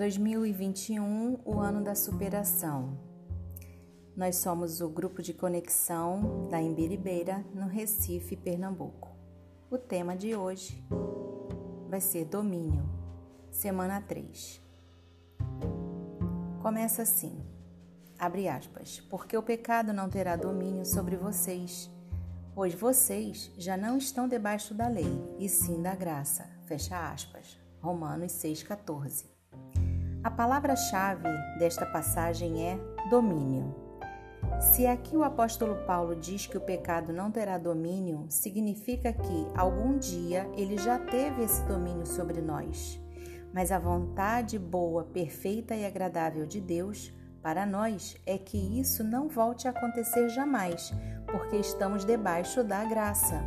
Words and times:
2021, 0.00 1.40
o 1.44 1.60
ano 1.60 1.84
da 1.84 1.94
superação. 1.94 2.98
Nós 4.16 4.36
somos 4.36 4.80
o 4.80 4.88
grupo 4.88 5.20
de 5.20 5.34
conexão 5.34 6.48
da 6.48 6.58
Embiribeira, 6.58 7.44
no 7.52 7.66
Recife, 7.66 8.34
Pernambuco. 8.34 9.14
O 9.70 9.76
tema 9.76 10.16
de 10.16 10.34
hoje 10.34 10.82
vai 11.90 12.00
ser 12.00 12.24
domínio, 12.24 12.82
semana 13.50 14.00
3. 14.00 14.62
Começa 16.62 17.02
assim, 17.02 17.38
abre 18.18 18.48
aspas, 18.48 19.00
porque 19.10 19.36
o 19.36 19.42
pecado 19.42 19.92
não 19.92 20.08
terá 20.08 20.34
domínio 20.34 20.86
sobre 20.86 21.14
vocês, 21.14 21.90
pois 22.54 22.72
vocês 22.72 23.52
já 23.58 23.76
não 23.76 23.98
estão 23.98 24.26
debaixo 24.26 24.72
da 24.72 24.88
lei, 24.88 25.12
e 25.38 25.46
sim 25.46 25.82
da 25.82 25.94
graça, 25.94 26.48
fecha 26.64 27.12
aspas. 27.12 27.60
Romanos 27.82 28.32
6,14. 28.32 29.29
A 30.22 30.30
palavra-chave 30.30 31.30
desta 31.58 31.86
passagem 31.86 32.66
é 32.68 32.78
domínio. 33.08 33.74
Se 34.60 34.86
aqui 34.86 35.16
o 35.16 35.24
apóstolo 35.24 35.76
Paulo 35.86 36.14
diz 36.14 36.46
que 36.46 36.58
o 36.58 36.60
pecado 36.60 37.10
não 37.10 37.30
terá 37.30 37.56
domínio, 37.56 38.26
significa 38.28 39.14
que 39.14 39.46
algum 39.56 39.96
dia 39.96 40.46
ele 40.58 40.76
já 40.76 40.98
teve 40.98 41.42
esse 41.42 41.62
domínio 41.62 42.04
sobre 42.04 42.42
nós. 42.42 43.00
Mas 43.50 43.72
a 43.72 43.78
vontade 43.78 44.58
boa, 44.58 45.04
perfeita 45.04 45.74
e 45.74 45.86
agradável 45.86 46.44
de 46.44 46.60
Deus 46.60 47.10
para 47.42 47.64
nós 47.64 48.14
é 48.26 48.36
que 48.36 48.78
isso 48.78 49.02
não 49.02 49.26
volte 49.26 49.66
a 49.66 49.70
acontecer 49.70 50.28
jamais, 50.28 50.92
porque 51.26 51.56
estamos 51.56 52.04
debaixo 52.04 52.62
da 52.62 52.84
graça. 52.84 53.42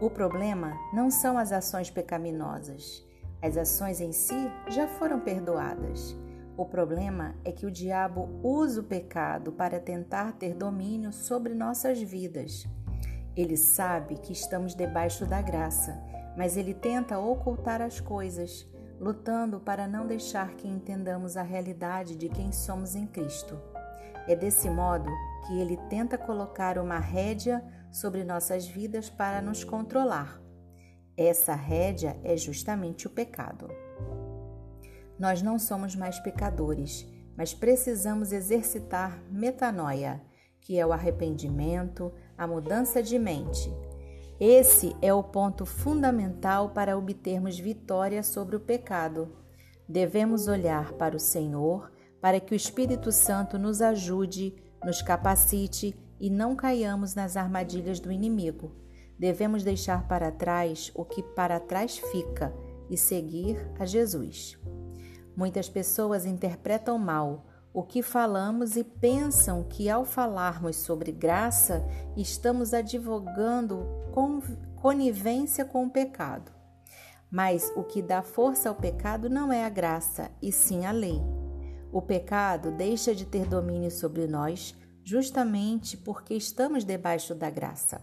O 0.00 0.08
problema 0.10 0.74
não 0.92 1.10
são 1.10 1.36
as 1.36 1.50
ações 1.50 1.90
pecaminosas. 1.90 3.05
As 3.46 3.56
ações 3.56 4.00
em 4.00 4.10
si 4.10 4.50
já 4.66 4.88
foram 4.88 5.20
perdoadas. 5.20 6.16
O 6.56 6.64
problema 6.64 7.36
é 7.44 7.52
que 7.52 7.64
o 7.64 7.70
diabo 7.70 8.28
usa 8.42 8.80
o 8.80 8.84
pecado 8.84 9.52
para 9.52 9.78
tentar 9.78 10.32
ter 10.32 10.52
domínio 10.52 11.12
sobre 11.12 11.54
nossas 11.54 12.02
vidas. 12.02 12.66
Ele 13.36 13.56
sabe 13.56 14.16
que 14.16 14.32
estamos 14.32 14.74
debaixo 14.74 15.24
da 15.24 15.40
graça, 15.40 15.96
mas 16.36 16.56
ele 16.56 16.74
tenta 16.74 17.20
ocultar 17.20 17.80
as 17.80 18.00
coisas, 18.00 18.68
lutando 18.98 19.60
para 19.60 19.86
não 19.86 20.08
deixar 20.08 20.56
que 20.56 20.66
entendamos 20.66 21.36
a 21.36 21.42
realidade 21.42 22.16
de 22.16 22.28
quem 22.28 22.50
somos 22.50 22.96
em 22.96 23.06
Cristo. 23.06 23.56
É 24.26 24.34
desse 24.34 24.68
modo 24.68 25.08
que 25.46 25.56
ele 25.60 25.76
tenta 25.88 26.18
colocar 26.18 26.78
uma 26.78 26.98
rédea 26.98 27.64
sobre 27.92 28.24
nossas 28.24 28.66
vidas 28.66 29.08
para 29.08 29.40
nos 29.40 29.62
controlar 29.62 30.44
essa 31.16 31.54
rédea 31.54 32.18
é 32.22 32.36
justamente 32.36 33.06
o 33.06 33.10
pecado. 33.10 33.68
Nós 35.18 35.40
não 35.40 35.58
somos 35.58 35.96
mais 35.96 36.18
pecadores, 36.18 37.06
mas 37.36 37.54
precisamos 37.54 38.32
exercitar 38.32 39.22
metanoia, 39.30 40.20
que 40.60 40.78
é 40.78 40.86
o 40.86 40.92
arrependimento, 40.92 42.12
a 42.36 42.46
mudança 42.46 43.02
de 43.02 43.18
mente. 43.18 43.72
Esse 44.38 44.94
é 45.00 45.14
o 45.14 45.22
ponto 45.22 45.64
fundamental 45.64 46.70
para 46.70 46.98
obtermos 46.98 47.58
vitória 47.58 48.22
sobre 48.22 48.56
o 48.56 48.60
pecado. 48.60 49.34
Devemos 49.88 50.48
olhar 50.48 50.92
para 50.92 51.16
o 51.16 51.20
Senhor 51.20 51.90
para 52.20 52.40
que 52.40 52.52
o 52.52 52.56
Espírito 52.56 53.10
Santo 53.10 53.58
nos 53.58 53.80
ajude, 53.80 54.54
nos 54.84 55.00
capacite 55.00 55.96
e 56.20 56.28
não 56.28 56.54
caiamos 56.54 57.14
nas 57.14 57.36
armadilhas 57.36 58.00
do 58.00 58.12
inimigo. 58.12 58.72
Devemos 59.18 59.62
deixar 59.62 60.06
para 60.06 60.30
trás 60.30 60.90
o 60.94 61.04
que 61.04 61.22
para 61.22 61.58
trás 61.58 61.98
fica 61.98 62.54
e 62.90 62.96
seguir 62.96 63.56
a 63.78 63.86
Jesus. 63.86 64.58
Muitas 65.36 65.68
pessoas 65.68 66.24
interpretam 66.24 66.98
mal 66.98 67.46
o 67.72 67.82
que 67.82 68.02
falamos 68.02 68.74
e 68.74 68.82
pensam 68.82 69.62
que 69.62 69.90
ao 69.90 70.04
falarmos 70.04 70.76
sobre 70.76 71.12
graça 71.12 71.86
estamos 72.16 72.72
advogando 72.72 73.86
conivência 74.76 75.62
com 75.62 75.84
o 75.84 75.90
pecado. 75.90 76.50
Mas 77.30 77.70
o 77.76 77.84
que 77.84 78.00
dá 78.00 78.22
força 78.22 78.70
ao 78.70 78.74
pecado 78.74 79.28
não 79.28 79.52
é 79.52 79.64
a 79.64 79.68
graça, 79.68 80.30
e 80.40 80.50
sim 80.50 80.86
a 80.86 80.92
lei. 80.92 81.20
O 81.92 82.00
pecado 82.00 82.70
deixa 82.70 83.14
de 83.14 83.26
ter 83.26 83.46
domínio 83.46 83.90
sobre 83.90 84.26
nós 84.26 84.74
justamente 85.04 85.96
porque 85.98 86.34
estamos 86.34 86.82
debaixo 86.82 87.34
da 87.34 87.50
graça. 87.50 88.00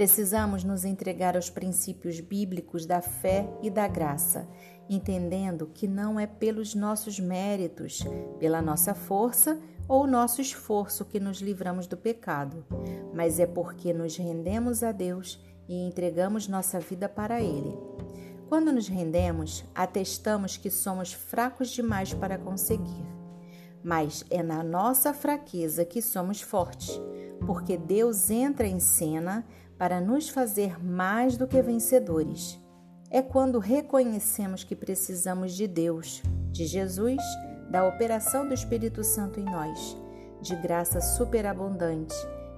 Precisamos 0.00 0.64
nos 0.64 0.86
entregar 0.86 1.36
aos 1.36 1.50
princípios 1.50 2.20
bíblicos 2.20 2.86
da 2.86 3.02
fé 3.02 3.46
e 3.60 3.68
da 3.68 3.86
graça, 3.86 4.48
entendendo 4.88 5.66
que 5.74 5.86
não 5.86 6.18
é 6.18 6.26
pelos 6.26 6.74
nossos 6.74 7.20
méritos, 7.20 8.02
pela 8.38 8.62
nossa 8.62 8.94
força 8.94 9.60
ou 9.86 10.06
nosso 10.06 10.40
esforço 10.40 11.04
que 11.04 11.20
nos 11.20 11.42
livramos 11.42 11.86
do 11.86 11.98
pecado, 11.98 12.64
mas 13.12 13.38
é 13.38 13.46
porque 13.46 13.92
nos 13.92 14.16
rendemos 14.16 14.82
a 14.82 14.90
Deus 14.90 15.38
e 15.68 15.86
entregamos 15.86 16.48
nossa 16.48 16.80
vida 16.80 17.06
para 17.06 17.42
Ele. 17.42 17.76
Quando 18.48 18.72
nos 18.72 18.88
rendemos, 18.88 19.66
atestamos 19.74 20.56
que 20.56 20.70
somos 20.70 21.12
fracos 21.12 21.68
demais 21.68 22.14
para 22.14 22.38
conseguir. 22.38 23.04
Mas 23.84 24.24
é 24.30 24.42
na 24.42 24.62
nossa 24.62 25.12
fraqueza 25.12 25.84
que 25.84 26.00
somos 26.00 26.40
fortes, 26.40 26.98
porque 27.46 27.76
Deus 27.76 28.30
entra 28.30 28.66
em 28.66 28.78
cena 28.78 29.44
para 29.78 30.00
nos 30.00 30.28
fazer 30.28 30.82
mais 30.82 31.36
do 31.36 31.46
que 31.46 31.60
vencedores. 31.62 32.60
É 33.10 33.22
quando 33.22 33.58
reconhecemos 33.58 34.62
que 34.62 34.76
precisamos 34.76 35.52
de 35.54 35.66
Deus, 35.66 36.22
de 36.52 36.66
Jesus, 36.66 37.20
da 37.70 37.86
operação 37.86 38.46
do 38.46 38.54
Espírito 38.54 39.02
Santo 39.02 39.40
em 39.40 39.44
nós, 39.44 39.96
de 40.40 40.54
graça 40.56 41.00
superabundante, 41.00 42.14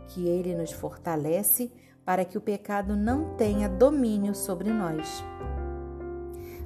que 0.08 0.26
ele 0.26 0.54
nos 0.54 0.72
fortalece 0.72 1.72
para 2.04 2.24
que 2.24 2.36
o 2.36 2.40
pecado 2.40 2.96
não 2.96 3.36
tenha 3.36 3.68
domínio 3.68 4.34
sobre 4.34 4.70
nós. 4.70 5.24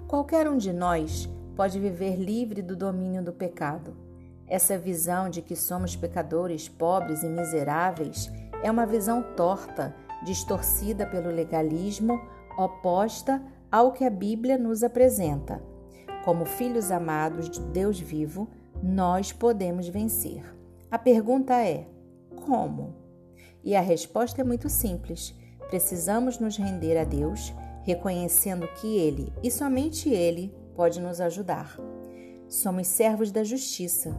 Qualquer 0.08 0.48
um 0.48 0.56
de 0.56 0.72
nós 0.72 1.28
pode 1.54 1.78
viver 1.78 2.16
livre 2.16 2.62
do 2.62 2.76
domínio 2.76 3.22
do 3.22 3.32
pecado. 3.32 4.05
Essa 4.48 4.78
visão 4.78 5.28
de 5.28 5.42
que 5.42 5.56
somos 5.56 5.96
pecadores, 5.96 6.68
pobres 6.68 7.22
e 7.22 7.28
miseráveis 7.28 8.30
é 8.62 8.70
uma 8.70 8.86
visão 8.86 9.22
torta 9.34 9.94
distorcida 10.24 11.06
pelo 11.06 11.30
legalismo, 11.30 12.20
oposta 12.56 13.42
ao 13.70 13.92
que 13.92 14.04
a 14.04 14.10
Bíblia 14.10 14.56
nos 14.56 14.82
apresenta. 14.82 15.60
Como 16.24 16.44
filhos 16.44 16.90
amados 16.90 17.50
de 17.50 17.60
Deus 17.60 17.98
vivo, 17.98 18.48
nós 18.82 19.32
podemos 19.32 19.88
vencer. 19.88 20.42
A 20.90 20.98
pergunta 20.98 21.54
é: 21.54 21.86
como? 22.44 22.94
E 23.62 23.74
a 23.74 23.80
resposta 23.80 24.40
é 24.40 24.44
muito 24.44 24.68
simples. 24.68 25.34
Precisamos 25.68 26.38
nos 26.38 26.56
render 26.56 26.96
a 26.96 27.04
Deus, 27.04 27.52
reconhecendo 27.82 28.68
que 28.80 28.96
Ele 28.96 29.32
e 29.42 29.50
somente 29.50 30.08
Ele 30.08 30.54
pode 30.74 31.00
nos 31.00 31.20
ajudar. 31.20 31.76
Somos 32.48 32.86
servos 32.86 33.32
da 33.32 33.42
justiça. 33.42 34.16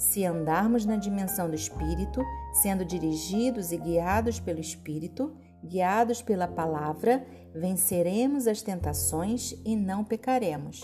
Se 0.00 0.24
andarmos 0.24 0.86
na 0.86 0.96
dimensão 0.96 1.46
do 1.46 1.54
Espírito, 1.54 2.24
sendo 2.54 2.86
dirigidos 2.86 3.70
e 3.70 3.76
guiados 3.76 4.40
pelo 4.40 4.58
Espírito, 4.58 5.36
guiados 5.62 6.22
pela 6.22 6.48
palavra, 6.48 7.22
venceremos 7.54 8.46
as 8.46 8.62
tentações 8.62 9.54
e 9.62 9.76
não 9.76 10.02
pecaremos. 10.02 10.80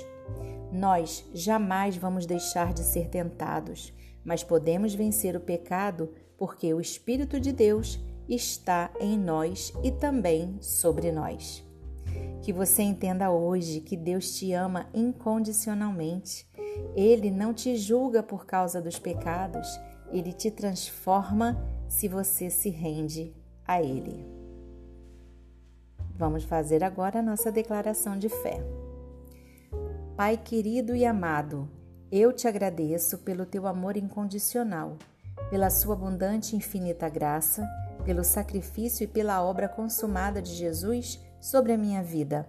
Nós 0.70 1.24
jamais 1.32 1.96
vamos 1.96 2.26
deixar 2.26 2.74
de 2.74 2.82
ser 2.82 3.08
tentados, 3.08 3.90
mas 4.22 4.44
podemos 4.44 4.94
vencer 4.94 5.34
o 5.34 5.40
pecado 5.40 6.12
porque 6.36 6.74
o 6.74 6.80
Espírito 6.80 7.40
de 7.40 7.52
Deus 7.52 7.98
está 8.28 8.90
em 9.00 9.18
nós 9.18 9.72
e 9.82 9.90
também 9.90 10.58
sobre 10.60 11.10
nós. 11.10 11.64
Que 12.42 12.52
você 12.52 12.82
entenda 12.82 13.30
hoje 13.30 13.80
que 13.80 13.96
Deus 13.96 14.36
te 14.36 14.52
ama 14.52 14.90
incondicionalmente. 14.92 16.46
Ele 16.94 17.30
não 17.30 17.52
te 17.52 17.76
julga 17.76 18.22
por 18.22 18.46
causa 18.46 18.80
dos 18.80 18.98
pecados, 18.98 19.68
ele 20.10 20.32
te 20.32 20.50
transforma 20.50 21.56
se 21.88 22.08
você 22.08 22.50
se 22.50 22.70
rende 22.70 23.34
a 23.66 23.82
Ele. 23.82 24.26
Vamos 26.14 26.44
fazer 26.44 26.82
agora 26.82 27.18
a 27.18 27.22
nossa 27.22 27.52
declaração 27.52 28.18
de 28.18 28.28
fé. 28.28 28.64
Pai 30.16 30.36
querido 30.38 30.96
e 30.96 31.04
amado, 31.04 31.68
eu 32.10 32.32
te 32.32 32.48
agradeço 32.48 33.18
pelo 33.18 33.44
teu 33.44 33.66
amor 33.66 33.96
incondicional, 33.96 34.96
pela 35.50 35.68
sua 35.68 35.94
abundante 35.94 36.54
e 36.54 36.56
infinita 36.56 37.08
graça, 37.08 37.68
pelo 38.04 38.24
sacrifício 38.24 39.04
e 39.04 39.06
pela 39.06 39.42
obra 39.42 39.68
consumada 39.68 40.40
de 40.40 40.54
Jesus 40.54 41.20
sobre 41.40 41.72
a 41.72 41.78
minha 41.78 42.02
vida. 42.02 42.48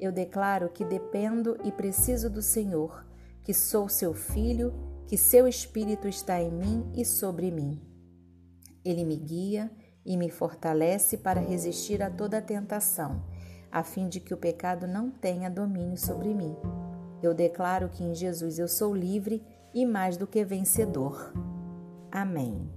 Eu 0.00 0.10
declaro 0.10 0.68
que 0.68 0.84
dependo 0.84 1.56
e 1.62 1.70
preciso 1.70 2.28
do 2.28 2.42
Senhor, 2.42 3.06
que 3.46 3.54
sou 3.54 3.88
seu 3.88 4.12
filho, 4.12 4.74
que 5.06 5.16
seu 5.16 5.46
Espírito 5.46 6.08
está 6.08 6.42
em 6.42 6.50
mim 6.50 6.90
e 6.96 7.04
sobre 7.04 7.48
mim. 7.52 7.80
Ele 8.84 9.04
me 9.04 9.14
guia 9.14 9.70
e 10.04 10.16
me 10.16 10.28
fortalece 10.28 11.16
para 11.16 11.40
resistir 11.40 12.02
a 12.02 12.10
toda 12.10 12.42
tentação, 12.42 13.22
a 13.70 13.84
fim 13.84 14.08
de 14.08 14.18
que 14.18 14.34
o 14.34 14.36
pecado 14.36 14.88
não 14.88 15.12
tenha 15.12 15.48
domínio 15.48 15.96
sobre 15.96 16.34
mim. 16.34 16.56
Eu 17.22 17.32
declaro 17.32 17.88
que 17.88 18.02
em 18.02 18.16
Jesus 18.16 18.58
eu 18.58 18.66
sou 18.66 18.92
livre 18.92 19.40
e 19.72 19.86
mais 19.86 20.16
do 20.16 20.26
que 20.26 20.44
vencedor. 20.44 21.32
Amém. 22.10 22.68